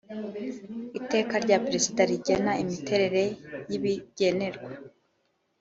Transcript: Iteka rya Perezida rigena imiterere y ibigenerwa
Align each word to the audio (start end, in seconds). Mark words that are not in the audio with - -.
Iteka 0.99 1.33
rya 1.43 1.57
Perezida 1.65 2.01
rigena 2.09 2.51
imiterere 2.63 3.23
y 3.69 3.73
ibigenerwa 3.77 4.69